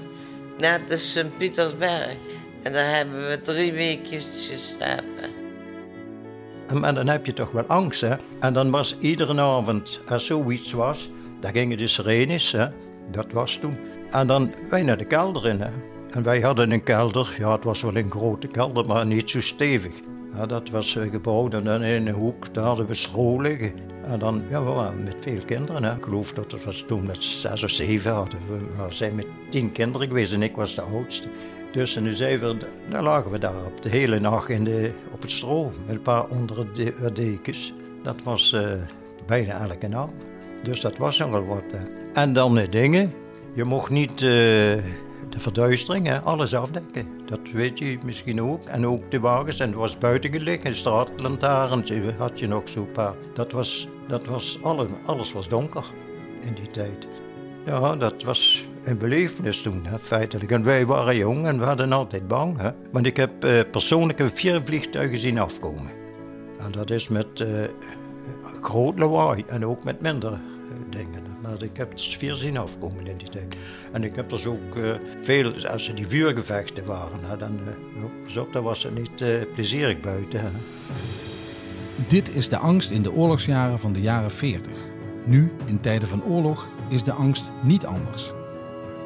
naar 0.59 0.81
de 0.87 0.97
Sint-Pietersberg. 0.97 2.15
En 2.63 2.73
daar 2.73 2.97
hebben 2.97 3.29
we 3.29 3.41
drie 3.41 3.73
weekjes 3.73 4.49
geslapen. 4.51 5.05
En- 6.67 6.81
Maar 6.81 6.95
dan 6.95 7.07
heb 7.09 7.27
je 7.27 7.33
toch 7.33 7.51
wel 7.51 7.65
angst, 7.67 8.01
hè? 8.01 8.15
En 8.41 8.53
dan 8.53 8.71
was 8.71 8.97
iedere 8.99 9.41
avond, 9.41 10.01
als 10.09 10.27
zoiets 10.27 10.73
was, 10.73 11.09
dan 11.41 11.53
gingen 11.53 11.79
de 11.79 11.87
sirenes? 11.87 12.57
Dat 13.11 13.33
was 13.33 13.57
toen. 13.57 13.77
En 14.11 14.27
dan 14.27 14.51
wij 14.71 14.83
naar 14.83 14.99
de 14.99 15.05
kelder 15.05 15.47
in, 15.47 15.61
hè? 15.61 15.71
En 16.11 16.23
wij 16.23 16.41
hadden 16.41 16.71
een 16.71 16.83
kelder, 16.83 17.35
ja, 17.39 17.53
het 17.53 17.65
was 17.65 17.83
wel 17.83 17.97
een 17.97 18.11
grote 18.11 18.47
kelder, 18.47 18.87
maar 18.87 19.07
niet 19.07 19.31
zo 19.31 19.41
stevig. 19.41 19.93
Ja, 20.35 20.47
dat 20.47 20.71
was 20.71 20.97
eh, 20.97 21.11
gebouwd 21.11 21.55
en 21.55 21.65
dan 21.65 21.83
in 21.83 22.07
een 22.07 22.15
hoek, 22.15 22.55
daar 22.55 22.65
hadden 22.65 22.87
we 22.87 22.95
stro 22.95 23.41
liggen. 23.41 23.73
En 24.05 24.19
dan, 24.19 24.43
ja, 24.49 24.65
we 24.65 24.71
waren 24.71 25.05
met 25.05 25.17
veel 25.21 25.41
kinderen? 25.47 25.97
Ik 25.97 26.05
geloof 26.05 26.33
dat 26.33 26.53
het 26.53 26.65
was 26.65 26.85
toen 26.87 27.07
met 27.07 27.25
zes 27.25 27.65
of 27.65 27.71
zeven 27.71 28.13
hadden 28.13 28.39
we. 28.49 28.87
Zijn 28.89 29.15
met 29.15 29.27
tien 29.51 29.73
kinderen 29.73 30.07
geweest 30.07 30.33
en 30.33 30.43
ik 30.43 30.57
was 30.57 30.75
de 30.75 30.83
oudste. 30.83 31.29
Dus 31.73 31.97
en 31.97 32.03
nu 32.03 32.13
zijn 32.15 32.39
we, 32.39 32.57
dan 32.91 33.03
lagen 33.03 33.31
we 33.31 33.39
daar 33.39 33.65
op 33.67 33.83
de 33.83 33.89
hele 33.89 34.21
nacht 34.21 34.49
in 34.49 34.65
de, 34.65 34.93
op 35.13 35.23
het 35.23 35.31
stro 35.31 35.73
met 35.87 35.97
een 35.97 36.03
paar 36.03 36.27
onder 36.27 36.75
de 36.75 36.95
de 37.01 37.13
dekens. 37.13 37.73
Dat 38.03 38.23
was 38.23 38.53
eh, 38.53 38.71
bijna 39.27 39.61
elke 39.61 39.89
nacht. 39.89 40.13
Dus 40.63 40.81
dat 40.81 40.97
was 40.97 41.19
nogal 41.19 41.47
wat. 41.47 41.63
En 42.15 42.33
dan 42.33 42.55
de 42.55 42.69
dingen. 42.69 43.13
Je 43.55 43.65
mocht 43.65 43.91
niet 43.91 44.11
eh, 44.11 44.19
de 44.19 45.37
verduistering, 45.37 46.07
hè, 46.07 46.21
alles 46.21 46.55
afdekken. 46.55 47.09
Dat 47.27 47.41
weet 47.53 47.79
je 47.79 47.99
misschien 48.05 48.43
ook. 48.43 48.65
En 48.65 48.87
ook 48.87 49.11
de 49.11 49.21
wagens. 49.21 49.61
En 49.61 49.69
het 49.69 49.77
was 49.77 49.99
buiten 49.99 50.33
gelegen, 50.33 50.75
straatlantaarns 50.75 51.93
had 52.19 52.39
je 52.39 52.49
nog 52.49 52.69
zo'n 52.69 52.93
paar. 52.93 53.15
Dat 53.35 53.53
was, 53.53 53.89
dat 54.09 54.27
was 54.27 54.59
alle, 54.63 54.87
alles 55.05 55.33
was 55.33 55.49
donker 55.49 55.85
in 56.41 56.55
die 56.55 56.71
tijd. 56.71 57.07
Ja, 57.67 57.97
dat 57.97 58.23
was 58.23 58.65
een 58.85 58.99
belevenis 58.99 59.63
toen, 59.63 59.87
feitelijk. 60.01 60.51
En 60.51 60.65
wij 60.65 60.87
waren 60.87 61.17
jong 61.17 61.47
en 61.47 61.59
we 61.59 61.65
hadden 61.65 61.93
altijd 61.93 62.29
bang. 62.29 62.59
Hè. 62.59 62.71
Want 62.93 63.07
ik 63.07 63.17
heb 63.17 63.45
eh, 63.45 63.61
persoonlijk 63.71 64.23
vier 64.33 64.61
vliegtuigen 64.65 65.19
zien 65.19 65.39
afkomen. 65.39 65.91
En 66.59 66.73
dat 66.73 66.91
is 66.91 67.09
met 67.09 67.41
eh, 67.41 67.49
groot 68.63 68.99
lawaai 68.99 69.45
en 69.47 69.67
ook 69.67 69.85
met 69.85 70.01
minder 70.01 70.33
eh, 70.33 70.39
dingen. 70.91 71.23
Maar 71.43 71.63
ik 71.63 71.77
heb 71.77 71.93
er 71.93 71.99
vier 71.99 72.35
zien 72.35 72.57
afkomen 72.57 73.07
in 73.07 73.17
die 73.17 73.29
tijd. 73.29 73.55
En 73.93 74.05
ik 74.05 74.17
heb 74.17 74.29
dus 74.29 74.47
ook 74.47 74.77
eh, 74.77 74.91
veel, 75.21 75.67
als 75.69 75.89
er 75.89 75.95
die 75.95 76.07
vuurgevechten 76.07 76.85
waren, 76.85 77.21
eh, 77.25 77.33
oh, 78.37 78.53
dan 78.53 78.63
was 78.63 78.83
het 78.83 78.95
niet 78.95 79.25
plezierig 79.55 80.01
buiten. 80.01 80.53
Dit 82.09 82.35
is 82.35 82.49
de 82.49 82.57
angst 82.57 82.91
in 82.91 83.03
de 83.03 83.13
oorlogsjaren 83.13 83.79
van 83.79 83.93
de 83.93 84.01
jaren 84.01 84.31
40. 84.31 84.73
Nu, 85.25 85.53
in 85.65 85.81
tijden 85.81 86.09
van 86.09 86.25
oorlog, 86.25 86.69
is 86.89 87.03
de 87.03 87.13
angst 87.13 87.53
niet 87.63 87.87
anders. 87.87 88.33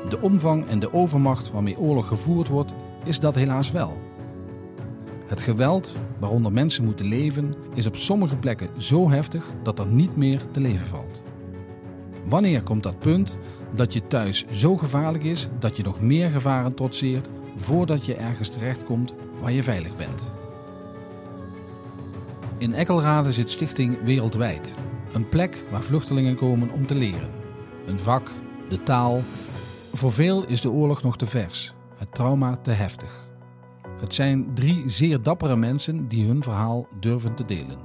De 0.08 0.20
omvang 0.20 0.68
en 0.68 0.78
de 0.78 0.92
overmacht 0.92 1.50
waarmee 1.50 1.78
oorlog 1.78 2.08
gevoerd 2.08 2.48
wordt, 2.48 2.74
is 3.04 3.20
dat 3.20 3.34
helaas 3.34 3.70
wel. 3.70 4.03
Het 5.26 5.40
geweld 5.40 5.94
waaronder 6.18 6.52
mensen 6.52 6.84
moeten 6.84 7.06
leven, 7.06 7.54
is 7.74 7.86
op 7.86 7.96
sommige 7.96 8.36
plekken 8.36 8.68
zo 8.78 9.10
heftig 9.10 9.44
dat 9.62 9.78
er 9.78 9.86
niet 9.86 10.16
meer 10.16 10.40
te 10.50 10.60
leven 10.60 10.86
valt. 10.86 11.22
Wanneer 12.24 12.62
komt 12.62 12.82
dat 12.82 12.98
punt 12.98 13.36
dat 13.74 13.92
je 13.92 14.06
thuis 14.06 14.44
zo 14.50 14.76
gevaarlijk 14.76 15.24
is 15.24 15.48
dat 15.58 15.76
je 15.76 15.82
nog 15.82 16.00
meer 16.00 16.30
gevaren 16.30 16.74
trotseert 16.74 17.28
voordat 17.56 18.04
je 18.04 18.14
ergens 18.14 18.48
terechtkomt 18.48 19.14
waar 19.40 19.52
je 19.52 19.62
veilig 19.62 19.96
bent? 19.96 20.34
In 22.58 22.74
Eckelrade 22.74 23.32
zit 23.32 23.50
Stichting 23.50 24.02
Wereldwijd. 24.02 24.76
Een 25.12 25.28
plek 25.28 25.64
waar 25.70 25.82
vluchtelingen 25.82 26.36
komen 26.36 26.70
om 26.70 26.86
te 26.86 26.94
leren. 26.94 27.30
Een 27.86 27.98
vak, 27.98 28.30
de 28.68 28.82
taal. 28.82 29.22
Voor 29.92 30.12
veel 30.12 30.46
is 30.46 30.60
de 30.60 30.70
oorlog 30.70 31.02
nog 31.02 31.16
te 31.16 31.26
vers, 31.26 31.74
het 31.96 32.14
trauma 32.14 32.56
te 32.56 32.70
heftig. 32.70 33.24
Het 34.00 34.14
zijn 34.14 34.54
drie 34.54 34.88
zeer 34.88 35.22
dappere 35.22 35.56
mensen 35.56 36.08
die 36.08 36.26
hun 36.26 36.42
verhaal 36.42 36.88
durven 37.00 37.34
te 37.34 37.44
delen. 37.44 37.78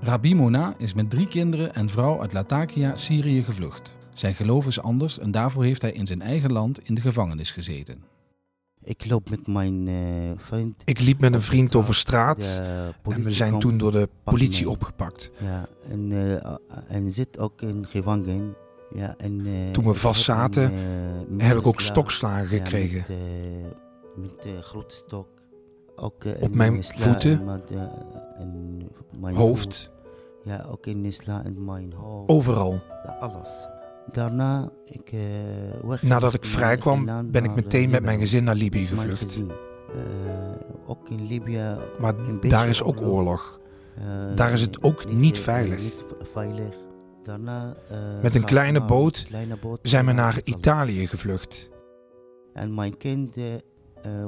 Rabi 0.00 0.34
Mona 0.34 0.74
is 0.78 0.94
met 0.94 1.10
drie 1.10 1.28
kinderen 1.28 1.74
en 1.74 1.88
vrouw 1.88 2.20
uit 2.20 2.32
Latakia, 2.32 2.94
Syrië 2.94 3.42
gevlucht. 3.42 3.96
Zijn 4.14 4.34
geloof 4.34 4.66
is 4.66 4.80
anders 4.80 5.18
en 5.18 5.30
daarvoor 5.30 5.64
heeft 5.64 5.82
hij 5.82 5.92
in 5.92 6.06
zijn 6.06 6.22
eigen 6.22 6.52
land 6.52 6.88
in 6.88 6.94
de 6.94 7.00
gevangenis 7.00 7.50
gezeten. 7.50 8.02
Ik 8.82 9.06
loop 9.06 9.30
met 9.30 9.46
mijn 9.46 9.88
eh, 9.88 9.94
vriend. 10.36 10.82
Ik 10.84 11.00
liep 11.00 11.20
met 11.20 11.32
een 11.32 11.42
vriend 11.42 11.74
over 11.74 11.94
straat. 11.94 12.60
en 13.02 13.22
we 13.22 13.30
zijn 13.30 13.58
toen 13.58 13.78
door 13.78 13.92
de 13.92 14.08
politie 14.24 14.70
opgepakt. 14.70 15.30
Ja, 15.42 15.68
en, 15.90 16.12
eh, 16.12 16.54
en 16.88 17.10
zit 17.10 17.38
ook 17.38 17.62
in 17.62 17.86
gevangen. 17.88 18.54
Ja, 18.94 19.14
en, 19.18 19.46
eh, 19.46 19.70
Toen 19.70 19.84
we 19.84 19.94
vast 19.94 20.22
zaten, 20.22 20.72
eh, 20.72 21.46
Heb 21.48 21.56
ik 21.58 21.66
ook 21.66 21.80
stokslagen 21.80 22.48
gekregen. 22.48 23.04
met, 23.08 24.16
met 24.16 24.44
eh, 24.44 24.58
grote 24.60 24.94
stok. 24.94 25.28
Ook, 25.96 26.24
Op 26.40 26.54
mijn 26.54 26.84
voeten, 26.84 27.42
Hoofd, 29.34 29.90
Ja, 30.44 30.66
ook 30.70 30.86
in 30.86 31.02
de 31.02 31.10
sla 31.10 31.42
in 31.44 31.64
mijn 31.64 31.92
hoofd. 31.92 32.28
overal. 32.30 32.80
Alles. 33.20 33.68
Daarna, 34.12 34.68
ik 34.84 35.12
weg. 35.82 36.02
Nadat 36.02 36.34
ik 36.34 36.44
vrij 36.44 36.76
kwam, 36.76 37.04
ben 37.30 37.44
ik 37.44 37.54
meteen 37.54 37.90
met 37.90 38.02
mijn 38.02 38.18
gezin 38.18 38.44
naar 38.44 38.54
Libië 38.54 38.86
gevlucht. 38.86 39.40
ook 40.86 41.08
in 41.08 41.26
Libië. 41.26 41.76
Maar 42.00 42.14
daar 42.40 42.68
is 42.68 42.82
ook 42.82 43.00
oorlog. 43.00 43.60
Daar 44.34 44.52
is 44.52 44.60
het 44.60 44.82
ook 44.82 45.12
niet 45.12 45.38
veilig. 45.38 45.78
niet 45.78 46.04
v- 46.08 46.32
veilig. 46.32 46.74
Daarna, 47.22 47.76
eh, 47.90 47.98
Met 48.22 48.34
een 48.34 48.44
kleine 48.44 48.84
boot 48.84 49.24
kleine 49.26 49.56
boot 49.56 49.78
Zijn 49.82 50.06
we 50.06 50.12
naar 50.12 50.40
Italië. 50.44 51.06
Gevlucht. 51.06 51.70
En 52.54 52.74
mijn 52.74 52.96
kind 52.96 53.36
eh, 53.36 53.54
eh, 53.54 53.60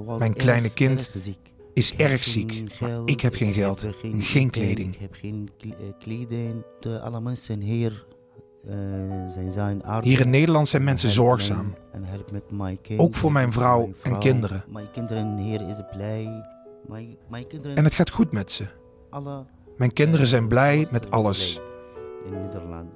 was 0.05 0.19
Mijn 0.19 0.35
erg- 0.35 0.43
kleine 0.43 0.71
kind 0.73 1.11
erg 1.15 1.23
ziek. 1.23 1.53
Is 1.75 1.95
erg 1.97 2.25
ziek. 2.25 2.63
geld, 2.67 3.09
Ik 3.11 3.21
heb 3.21 3.35
geen 3.35 3.53
geld. 3.53 3.81
heb 3.83 3.95
geen 4.19 4.51
kleding. 4.51 4.95
Ik 4.95 5.01
heb 5.01 5.15
geen 5.15 5.51
kle- 5.59 5.95
kleding. 5.99 6.65
De, 6.81 7.01
alle 7.01 7.21
mensen 7.21 7.61
hier 7.61 8.07
zijn, 9.29 9.53
zijn 9.53 9.83
arm. 9.83 10.05
Hier 10.05 10.21
in 10.21 10.31
Nederland 10.31 10.69
zijn 10.69 10.85
mensen 10.85 11.11
zorgzaam. 11.11 11.67
mij 11.67 11.79
En 11.93 12.05
help 12.05 12.31
met 12.31 12.51
mijn 12.51 12.81
kind. 12.81 13.01
Ook 13.01 13.15
voor 13.15 13.33
mijn 13.33 13.53
vrouw 13.53 13.81
Mijn 14.03 14.15
en 14.15 14.19
kinderen. 14.21 14.65
Mijn 14.69 14.91
kinderen 14.91 15.37
hier 15.37 15.69
is 15.69 15.77
blij. 15.93 16.45
Mijn, 16.87 17.17
mijn 17.29 17.47
kinderen, 17.47 17.77
En 17.77 17.85
het 17.85 17.95
gaat 17.95 18.11
goed 18.11 18.33
met 18.33 18.51
ze. 18.51 18.67
alle 19.11 19.45
Mijn 19.77 19.93
kinderen 19.93 20.27
zijn 20.27 20.49
blij 20.49 20.87
met 20.91 21.11
alles. 21.11 21.61
In 22.25 22.41
Nederland. 22.41 22.91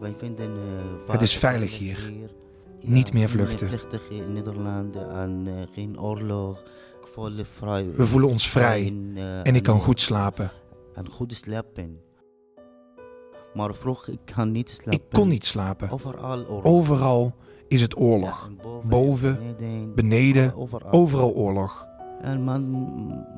Wij 0.00 0.14
vinden 0.16 0.50
eh, 1.06 1.12
Het 1.12 1.22
is 1.22 1.36
veilig 1.36 1.78
hier. 1.78 2.12
Niet 2.80 3.12
meer 3.12 3.28
vluchten. 3.28 3.70
in 4.10 4.32
Nederland 4.32 4.96
en 4.96 5.42
eh, 5.46 5.52
geen 5.72 6.00
oorlog. 6.00 6.62
Vrij. 7.42 7.90
We 7.96 8.06
voelen 8.06 8.28
ons 8.28 8.48
vrij. 8.50 8.84
in, 8.84 9.12
eh, 9.16 9.46
En 9.46 9.54
ik 9.54 9.62
kan 9.62 9.80
goed 9.80 10.00
slapen. 10.00 10.52
En 10.94 11.08
goed 11.10 11.34
slapen. 11.34 12.00
Maar 13.54 13.74
vroeg, 13.74 14.08
ik 14.08 14.18
kan 14.34 14.52
niet 14.52 14.70
slapen. 14.70 14.92
Ik 14.92 15.02
kon 15.12 15.28
niet 15.28 15.44
slapen. 15.44 15.90
Overal 15.90 16.46
oorlog. 16.46 16.64
Overal 16.64 17.34
is 17.68 17.80
het 17.80 17.94
Ja, 17.98 18.04
oorlog. 18.04 18.46
en 18.46 18.56
boven, 18.62 18.88
Boven, 18.88 19.34
beneden, 19.34 19.94
beneden, 19.94 20.56
overal. 20.56 20.92
Overal 20.92 21.32
oorlog. 21.34 21.86
En 22.22 22.44
mijn, 22.44 22.86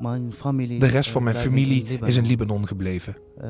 mijn 0.01 0.33
familie... 0.33 0.79
De 0.79 0.87
rest 0.87 1.09
van 1.09 1.23
mijn 1.23 1.35
familie 1.35 1.99
is 2.05 2.15
in 2.15 2.25
Libanon 2.25 2.67
gebleven. 2.67 3.15
Eh, 3.37 3.49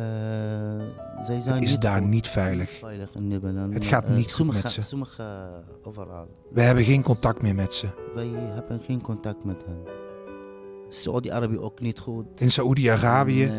Het 1.17 1.63
is 1.63 1.79
daar 1.79 2.01
niet 2.01 2.27
veilig. 2.27 2.81
Het 3.69 3.85
gaat 3.85 4.05
Eh, 4.05 4.15
niet 4.15 4.33
goed 4.33 4.53
met 4.53 4.71
ze. 4.71 4.81
Eh. 5.17 6.21
We 6.51 6.61
hebben 6.61 6.83
geen 6.83 7.03
contact 7.03 7.41
meer 7.41 7.55
met 7.55 7.73
ze. 7.73 7.87
Wij 8.15 8.27
hebben 8.35 8.79
geen 8.79 9.01
contact 9.01 9.43
met 9.43 9.63
hen. 9.65 9.77
Saudi-Arabië 10.89 11.57
ook 11.57 11.79
niet 11.79 11.99
goed. 11.99 12.25
In 12.35 12.51
Saoedi-Arabië 12.51 13.51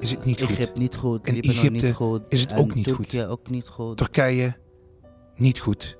is 0.00 0.10
het 0.10 0.24
niet 0.24 0.42
goed. 0.42 0.74
Niet 0.78 0.96
goed. 0.96 1.26
In 1.26 1.40
Egypte 1.40 1.94
is 2.28 2.40
het 2.40 2.54
ook 2.54 2.74
niet 2.74 2.90
goed. 3.68 3.96
Turkije 3.96 4.56
niet 5.36 5.60
goed. 5.60 5.97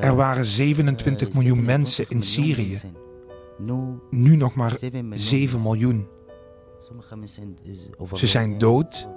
Er 0.00 0.16
waren 0.16 0.44
27 0.44 1.28
eh, 1.28 1.34
miljoen 1.34 1.64
27 1.64 1.64
mensen 1.64 2.08
in 2.08 2.22
Syrië. 2.22 2.80
Nu 3.58 3.98
Nu 4.10 4.36
nog 4.36 4.54
maar 4.54 4.70
7 4.78 5.08
miljoen. 5.08 5.18
7 5.18 5.62
miljoen. 5.62 6.08
Sommige 6.86 7.16
mensen 7.16 7.56
is 7.62 7.88
overleden. 7.90 8.18
Ze 8.18 8.26
zijn 8.26 8.58
dood, 8.58 9.08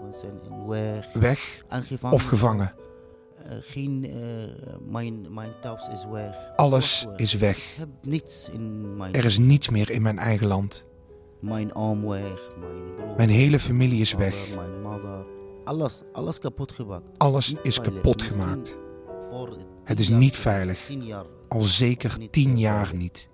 weg. 1.14 1.64
of 2.02 2.24
gevangen. 2.24 2.74
Eh, 3.44 3.58
geen, 3.62 4.06
eh, 4.06 5.30
mijn, 5.30 5.52
thuis 5.62 5.88
is 5.94 6.06
weg. 6.12 6.36
Alles 6.56 7.08
is 7.16 7.34
weg. 7.34 7.78
Er 9.12 9.26
is 9.26 9.38
niets 9.38 9.70
meer 9.70 9.90
in 9.90 10.02
mijn 10.02 10.20
eigen 10.20 10.48
land. 10.48 10.86
Mijn 11.40 11.76
oom 11.76 12.08
weg, 12.08 12.52
mijn 12.60 12.96
broer. 12.96 13.16
Mijn 13.18 13.30
hele 13.30 13.60
familie 13.60 14.02
is 14.02 14.14
weg. 14.14 14.36
Alles, 15.64 16.02
alles 16.12 16.40
kapot 16.40 16.72
gemaakt. 16.72 17.06
Alles 17.18 17.54
is 17.64 17.82
kapot 17.82 18.22
gemaakt. 18.22 18.78
Het 19.84 19.98
tien 19.98 20.00
is 20.00 20.10
niet 20.10 20.38
veilig. 20.38 20.86
Tien. 20.86 21.14
Al 21.48 21.62
zeker 21.62 22.16
Niet 22.20 22.32
10 22.32 22.44
veilig. 22.44 22.64
jaar 22.64 22.96
niet. 22.96 23.30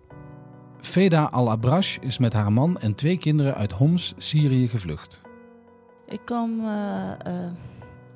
Feda 0.79 1.23
Al-Abrash 1.23 1.97
is 1.97 2.17
met 2.17 2.33
haar 2.33 2.53
man 2.53 2.79
en 2.79 2.95
twee 2.95 3.17
kinderen 3.17 3.55
uit 3.55 3.71
Homs, 3.71 4.13
Syrië 4.17 4.67
gevlucht. 4.67 5.21
Ik 6.07 6.21
kom 6.25 6.59
eh, 6.65 7.11
eh, 7.11 7.51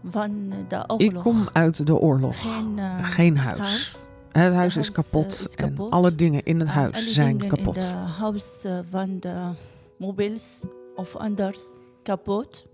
van 0.05 0.49
de 0.67 0.83
oorlog. 0.87 0.99
Ik 0.99 1.13
kom 1.13 1.49
uit 1.53 1.85
de 1.85 1.95
oorlog. 1.95 2.41
Geen, 2.41 2.79
eh, 2.79 3.03
Geen 3.03 3.37
huis. 3.37 4.05
Het 4.31 4.53
huis 4.53 4.77
is 4.77 4.89
huis, 4.89 5.11
kapot, 5.11 5.55
en 5.55 5.89
alle 5.89 6.15
dingen 6.15 6.43
in 6.43 6.59
het 6.59 6.69
huis 6.69 6.95
alle 6.95 7.13
zijn 7.13 7.37
kapot. 7.37 7.75
In 7.75 7.81
het 7.81 7.95
huis 8.19 8.65
van 8.89 9.19
de 9.19 9.49
mobiels 9.97 10.63
of 10.95 11.15
anders 11.15 11.63
kapot. 12.03 12.65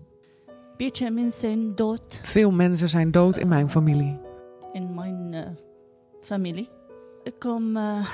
Beetje 0.76 1.10
mensen 1.10 1.74
dood 1.74 2.20
Veel 2.22 2.50
mensen 2.50 2.88
zijn 2.88 3.10
dood 3.10 3.36
in 3.36 3.48
mijn 3.48 3.70
familie. 3.70 4.25
In 4.76 4.94
mijn 4.94 5.34
eh, 5.34 5.42
familie. 6.20 6.68
Ik 7.22 7.34
kom 7.38 7.76
eh, 7.76 8.06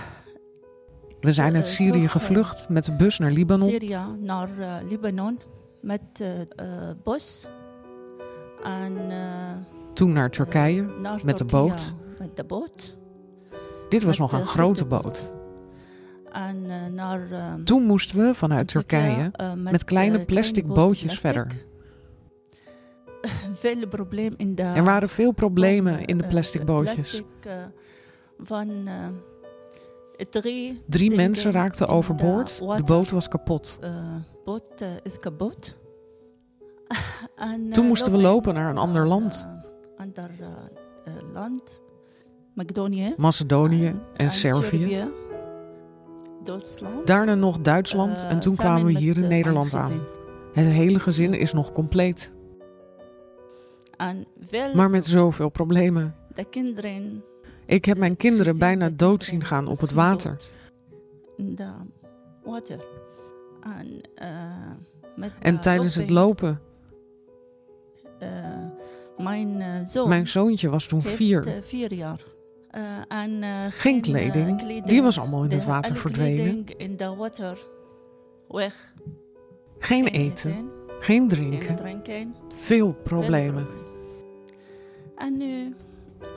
We 1.21 1.33
zijn 1.33 1.55
uit 1.55 1.65
eh, 1.65 1.71
Syrië 1.71 1.93
terug, 1.93 2.13
gevlucht 2.13 2.69
met 2.69 2.85
de 2.85 2.93
bus 2.93 3.19
naar 3.19 3.31
Libanon. 3.31 3.69
Syrië 3.69 3.99
naar 4.21 4.49
Libanon 4.89 5.39
met 5.81 6.25
bus. 7.05 7.47
En 8.63 8.95
Toen 9.95 10.13
naar 10.13 10.31
Turkije 10.31 10.83
naar 10.83 11.21
met 11.25 11.39
de 11.39 11.45
boot. 11.45 11.95
Met 12.19 12.37
de 12.37 12.45
boot. 12.45 12.97
Dit 13.89 14.03
was 14.03 14.19
met 14.19 14.31
nog 14.31 14.41
een 14.41 14.47
grote 14.47 14.85
boot. 14.85 15.31
En 16.33 16.67
naar 16.95 17.29
Toen 17.65 17.83
moesten 17.83 18.19
we 18.19 18.35
vanuit 18.35 18.69
Turkije 18.69 19.31
met 19.57 19.85
kleine 19.85 20.25
plastic 20.25 20.67
bootjes 20.67 21.21
verder. 21.21 21.71
Veel 23.63 23.89
problemen 23.89 24.39
in 24.39 24.55
de... 24.55 24.63
Er 24.63 24.85
waren 24.85 25.09
veel 25.09 25.33
problemen 25.33 26.05
in 26.05 26.19
de 26.19 26.25
eh, 26.25 26.31
plastic 26.31 26.65
bootjes. 26.65 26.95
Plastic, 26.95 27.27
eh, 27.41 27.55
van 28.39 28.87
eh, 28.87 30.27
drie... 30.31 30.83
Drie 30.87 31.15
mensen 31.15 31.53
raakten 31.53 31.87
de 31.87 31.93
overboord. 31.93 32.59
De 32.59 32.83
boot 32.85 33.11
was 33.11 33.29
kapot. 33.29 33.79
boot 34.45 34.85
is 35.03 35.19
kapot. 35.19 35.77
en, 37.37 37.71
Toen 37.71 37.87
moesten 37.87 38.13
we 38.13 38.19
lopen 38.19 38.55
naar 38.55 38.71
een 38.71 38.79
ander 38.79 39.07
land. 39.07 39.49
ander 39.97 40.31
land. 41.33 41.81
Macedonië. 42.55 43.15
Macedonië 43.17 43.95
en 44.17 44.31
Servië. 44.31 45.11
Duitsland. 46.45 47.07
Daarna 47.07 47.35
nog 47.35 47.61
Duitsland 47.61 48.25
en 48.25 48.41
toen 48.41 48.57
kwamen 48.57 48.85
we 48.85 48.99
hier 48.99 49.17
in 49.17 49.29
Nederland 49.29 49.75
aan. 49.75 50.01
Het 50.53 50.67
hele 50.67 50.99
gezin 50.99 51.35
is 51.35 51.53
nog 51.53 51.73
compleet. 51.73 52.33
En 54.09 54.27
veel 54.41 54.75
Maar 54.75 54.91
met 54.91 55.07
zoveel 55.07 55.49
problemen. 55.49 56.15
de 56.35 56.45
kinderen... 56.45 57.25
Ik 57.67 57.85
heb 57.85 57.97
mijn 57.99 58.17
kinderen 58.17 58.59
bijna 58.59 58.91
dood 58.91 59.25
zien 59.25 59.45
gaan 59.45 59.67
op 59.69 59.81
het 59.81 59.93
water. 59.93 60.37
de 61.37 61.69
water. 62.45 62.85
En, 63.63 64.01
eh, 64.15 64.29
met 65.17 65.33
En 65.41 65.55
de 65.55 65.61
tijdens 65.61 65.95
het 65.95 66.11
lopen, 66.11 66.61
eh, 68.19 68.29
mijn 69.19 69.61
eh, 69.61 69.85
zoon 69.85 70.09
mijn 70.09 70.29
zoontje 70.29 70.69
was 70.69 70.87
toen 70.87 71.03
vier. 71.03 71.59
vier 71.61 71.93
jaar. 71.93 72.21
En, 73.09 73.43
Geen 73.71 74.01
kleding. 74.01 74.59
kleding. 74.59 74.85
Die 74.87 75.03
was 75.03 75.19
allemaal 75.19 75.43
in 75.43 75.49
De- 75.49 75.55
het 75.55 75.65
water 75.65 75.97
verdwenen. 75.97 76.37
kleding 76.65 76.71
in 76.71 76.97
de 76.97 77.15
water 77.15 77.59
weg. 78.49 78.93
Geen 79.79 80.07
eten, 80.07 80.71
geen 81.01 81.29
geen 81.31 81.77
drinken. 81.77 82.35
Veel 82.55 82.93
problemen. 82.93 83.67
Veel 83.67 83.82
En 85.23 85.37
nu, 85.37 85.75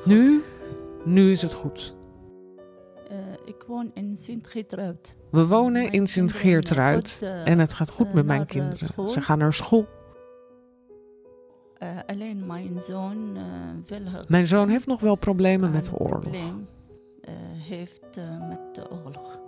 Nu, 0.06 0.42
nu 1.06 1.32
is 1.32 1.42
het 1.42 1.54
goed. 1.54 1.96
eh, 3.10 3.18
ik 3.46 3.64
woon 3.68 3.92
in 3.94 4.18
Sint-Geertruid. 4.18 5.18
We 5.32 5.48
wonen 5.48 5.72
Mijn 5.82 5.92
in 5.92 6.08
Sint-Geertruid 6.08 7.20
eh, 7.24 7.48
en 7.48 7.60
het 7.60 7.74
gaat 7.74 7.90
goed 7.92 8.08
eh, 8.08 8.14
met 8.14 8.26
mijn 8.26 8.42
eh, 8.42 8.48
kinderen. 8.48 8.78
school. 8.78 9.08
Ze 9.08 9.22
gaan 9.22 9.38
naar 9.38 9.54
school. 9.54 9.86
Eh, 11.78 11.90
alleen 12.06 12.46
mijn 12.46 12.82
zoon 12.82 13.32
eh, 13.36 13.44
wil 13.86 14.02
Mijn 14.28 14.46
zoon 14.46 14.70
heeft 14.70 14.88
nog 14.88 15.00
wel 15.00 15.16
problemen 15.16 15.72
met 15.72 15.86
de 15.86 15.92
oorlog. 15.98 16.22
probleem, 16.22 16.68
eh, 17.22 17.34
heeft 17.70 18.18
eh, 18.18 18.48
met 18.50 18.60
de 18.76 18.92
oorlog. 18.92 19.40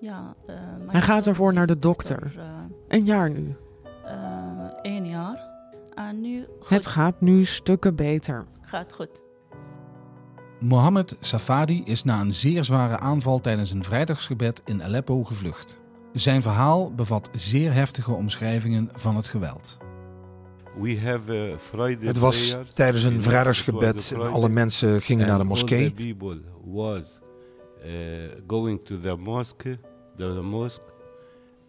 Ja, 0.00 0.34
eh, 0.46 0.54
Hij 0.86 1.00
gaat 1.02 1.26
ervoor 1.26 1.52
naar 1.52 1.66
de 1.66 1.78
dokter. 1.78 2.32
eh, 2.36 2.44
Een 2.88 3.04
jaar 3.04 3.30
nu. 3.30 3.54
Eh, 6.24 6.68
Het 6.68 6.86
gaat 6.86 7.20
nu 7.20 7.44
stukken 7.44 7.94
beter. 7.94 8.46
gaat 8.60 8.92
goed. 8.92 9.22
Mohammed 10.60 11.16
Safadi 11.20 11.82
is 11.84 12.04
na 12.04 12.20
een 12.20 12.32
zeer 12.32 12.64
zware 12.64 12.98
aanval 12.98 13.38
tijdens 13.38 13.70
een 13.72 13.84
vrijdagsgebed 13.84 14.62
in 14.64 14.82
Aleppo 14.82 15.24
gevlucht. 15.24 15.76
Zijn 16.12 16.42
verhaal 16.42 16.94
bevat 16.94 17.28
zeer 17.32 17.72
heftige 17.72 18.12
omschrijvingen 18.12 18.88
van 18.92 19.16
het 19.16 19.28
geweld. 19.28 19.78
We 20.78 21.00
have 21.00 21.54
Friday 21.58 22.06
Het 22.06 22.18
was 22.18 22.56
tijdens 22.74 23.04
een 23.04 23.22
vrijdagsgebed 23.22 24.12
en 24.14 24.20
alle 24.20 24.48
mensen 24.48 25.00
gingen 25.02 25.26
naar 25.26 25.38
de 25.38 25.44
moskee. 25.44 25.94
the 25.94 26.14
people 26.14 26.40
was 26.64 27.20
going 28.46 28.84
to 28.84 29.00
the 29.00 29.16
mosque, 29.16 29.78
the, 30.16 30.34
the 30.34 30.42
mosque, 30.42 30.84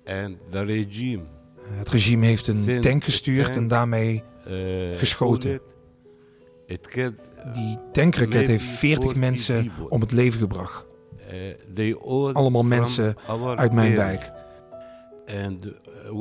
and 0.05 0.37
the 0.49 0.63
regime 0.63 1.23
Het 1.63 1.89
regime 1.89 2.25
heeft 2.25 2.47
een 2.47 2.81
tank 2.81 3.03
gestuurd 3.03 3.49
en 3.55 3.67
daarmee 3.67 4.23
geschoten. 4.97 5.49
bullet. 5.49 5.61
It 6.65 6.87
killed, 6.87 7.13
Die 7.53 7.77
tankraket 7.91 8.47
heeft 8.47 8.63
40 8.63 8.77
40 8.79 9.15
mensen 9.15 9.71
om 9.89 10.01
het 10.01 10.11
leven 10.11 10.39
gebracht. 10.39 10.85
all 12.01 12.33
Allemaal 12.33 12.63
mensen 12.63 13.15
uit 13.55 13.73
mijn 13.73 13.95
wijk. 13.95 14.31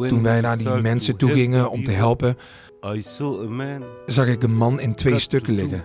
Toen 0.09 0.23
wij 0.23 0.41
naar 0.41 0.59
die 0.59 0.81
mensen 0.81 1.17
to 1.17 1.26
toe 1.26 1.37
gingen 1.37 1.71
om 1.71 1.85
te 1.85 1.91
helpen, 1.91 2.37
zag 4.07 4.26
ik 4.26 4.43
een 4.43 4.57
man 4.57 4.81
in 4.81 4.95
twee 4.95 5.19
stukken 5.19 5.55
liggen. 5.55 5.83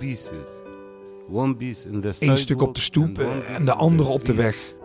Eén 2.19 2.37
stuk 2.37 2.61
op 2.61 2.75
de 2.75 2.81
stoep 2.81 3.19
en 3.55 3.65
de 3.65 3.73
andere 3.73 4.09
op 4.09 4.25
de 4.25 4.33
weg. 4.33 4.75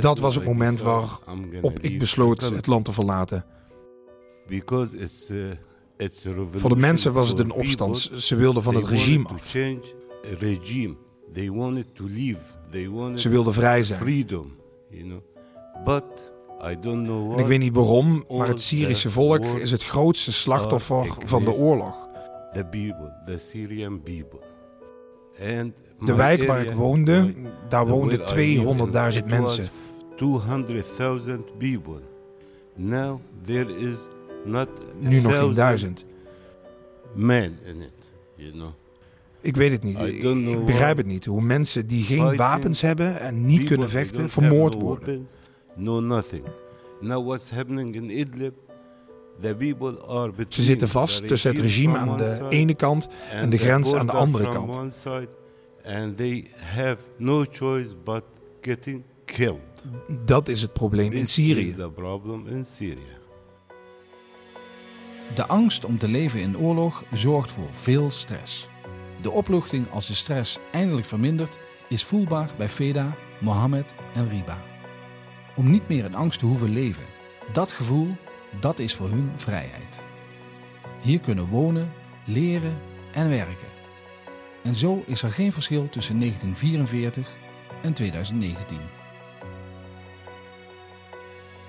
Dat 0.00 0.18
was 0.18 0.34
het 0.34 0.44
moment 0.44 0.80
waarop 0.80 1.78
ik 1.80 1.98
besloot 1.98 2.42
het 2.42 2.66
land 2.66 2.84
te 2.84 2.92
verlaten. 2.92 3.44
Voor 6.54 6.70
de 6.70 6.76
mensen 6.76 7.12
was 7.12 7.28
het 7.28 7.38
een 7.38 7.52
opstand. 7.52 8.10
Ze 8.16 8.36
wilden 8.36 8.62
van 8.62 8.74
het 8.74 8.84
regime 8.84 9.28
af. 9.28 9.54
Ze 13.14 13.28
wilden 13.28 13.54
vrij 13.54 13.82
zijn. 13.82 13.98
En 14.90 15.22
ik 17.38 17.46
weet 17.46 17.58
niet 17.58 17.74
waarom, 17.74 18.24
maar 18.28 18.48
het 18.48 18.60
Syrische 18.60 19.10
volk 19.10 19.44
is 19.44 19.70
het 19.70 19.84
grootste 19.84 20.32
slachtoffer 20.32 21.06
van 21.24 21.44
de 21.44 21.52
oorlog. 21.52 21.94
De 25.98 26.14
wijk 26.14 26.42
waar 26.42 26.64
ik 26.64 26.72
woonde, 26.72 27.34
daar 27.68 27.86
woonden 27.86 28.18
where 28.18 28.42
I 28.42 28.58
live 28.58 28.70
in, 28.70 28.76
200.000 28.92 29.16
it 29.16 29.22
was 29.22 29.22
mensen. 29.38 29.68
200,000 30.16 31.58
people. 31.58 32.00
Now 32.76 33.20
there 33.44 33.76
is 33.78 33.96
not 34.46 34.68
Nu 35.00 35.20
nog 35.20 35.38
geen 35.38 35.54
duizend. 35.54 36.06
men 37.14 37.58
in 37.64 37.80
it, 37.80 38.12
you 38.36 38.50
know. 38.50 38.70
Ik 39.40 39.56
weet 39.56 39.72
het 39.72 39.82
niet. 39.82 39.98
Ik, 39.98 40.64
begrijp 40.66 40.96
het 40.96 41.06
niet. 41.06 41.24
Hoe 41.24 41.42
mensen 41.42 41.86
die 41.86 42.04
geen 42.04 42.36
wapens 42.36 42.80
hebben 42.80 43.20
en 43.20 43.46
niet 43.46 43.64
kunnen 43.64 43.88
vechten, 43.88 44.30
vermoord 44.30 44.74
worden. 44.74 45.28
no 45.74 46.00
nothing. 46.00 46.44
Now 47.00 47.26
what's 47.26 47.50
happening 47.50 47.94
in 47.94 48.18
Idlib? 48.18 48.54
The 49.40 49.54
people 49.54 50.06
are 50.06 50.32
Ze 50.48 50.62
zitten 50.62 50.88
vast 50.88 51.28
tussen 51.28 51.50
het 51.50 51.60
regime 51.60 51.98
aan 51.98 52.16
de 52.18 52.46
ene 52.48 52.74
kant 52.74 53.08
en 53.30 53.50
de 53.50 53.58
grens 53.58 53.94
aan 53.94 54.06
de 54.06 54.12
andere 54.12 54.48
kant. 54.48 55.04
Dat 60.24 60.48
is 60.48 60.62
het 60.62 60.72
probleem 60.72 61.12
in 61.12 61.26
Syrië. 61.26 61.74
De 65.34 65.46
angst 65.46 65.84
om 65.84 65.98
te 65.98 66.08
leven 66.08 66.40
in 66.40 66.58
oorlog 66.58 67.04
zorgt 67.12 67.50
voor 67.50 67.68
veel 67.70 68.10
stress. 68.10 68.68
De 69.22 69.30
opluchting 69.30 69.90
als 69.90 70.06
de 70.06 70.14
stress 70.14 70.58
eindelijk 70.72 71.06
vermindert 71.06 71.58
is 71.88 72.04
voelbaar 72.04 72.50
bij 72.56 72.68
Feda, 72.68 73.14
Mohammed 73.38 73.94
en 74.14 74.28
Riba. 74.28 74.62
Om 75.56 75.70
niet 75.70 75.88
meer 75.88 76.04
in 76.04 76.14
angst 76.14 76.38
te 76.38 76.46
hoeven 76.46 76.72
leven. 76.72 77.04
Dat 77.52 77.72
gevoel, 77.72 78.16
dat 78.60 78.78
is 78.78 78.94
voor 78.94 79.08
hun 79.08 79.32
vrijheid. 79.36 80.02
Hier 81.00 81.20
kunnen 81.20 81.46
wonen, 81.46 81.92
leren 82.24 82.78
en 83.12 83.28
werken. 83.28 83.74
En 84.62 84.74
zo 84.74 85.02
is 85.06 85.22
er 85.22 85.32
geen 85.32 85.52
verschil 85.52 85.88
tussen 85.88 86.18
1944 86.20 87.28
en 87.82 87.92
2019. 87.92 88.78